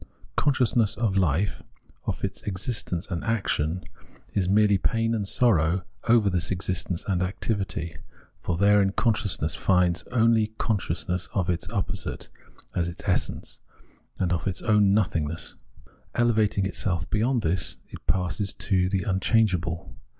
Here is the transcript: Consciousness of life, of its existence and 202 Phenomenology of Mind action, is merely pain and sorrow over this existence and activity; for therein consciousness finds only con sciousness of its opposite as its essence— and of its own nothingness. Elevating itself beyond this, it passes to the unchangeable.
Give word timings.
Consciousness 0.35 0.97
of 0.97 1.15
life, 1.15 1.61
of 2.07 2.23
its 2.23 2.41
existence 2.41 3.05
and 3.11 3.21
202 3.21 3.49
Phenomenology 3.53 3.65
of 3.69 3.69
Mind 3.69 3.85
action, 4.33 4.41
is 4.41 4.49
merely 4.49 4.77
pain 4.79 5.13
and 5.13 5.27
sorrow 5.27 5.83
over 6.07 6.27
this 6.27 6.49
existence 6.49 7.03
and 7.07 7.21
activity; 7.21 7.97
for 8.39 8.57
therein 8.57 8.93
consciousness 8.93 9.53
finds 9.53 10.01
only 10.11 10.53
con 10.57 10.79
sciousness 10.79 11.29
of 11.35 11.51
its 11.51 11.69
opposite 11.69 12.29
as 12.73 12.87
its 12.87 13.03
essence— 13.05 13.59
and 14.19 14.33
of 14.33 14.47
its 14.47 14.63
own 14.63 14.91
nothingness. 14.95 15.53
Elevating 16.15 16.65
itself 16.65 17.07
beyond 17.11 17.43
this, 17.43 17.77
it 17.89 18.07
passes 18.07 18.53
to 18.55 18.89
the 18.89 19.03
unchangeable. 19.03 19.95